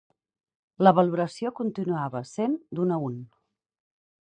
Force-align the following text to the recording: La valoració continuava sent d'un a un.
La 0.87 0.93
valoració 0.99 1.51
continuava 1.59 2.23
sent 2.31 2.57
d'un 2.79 2.97
a 2.99 3.01
un. 3.11 3.23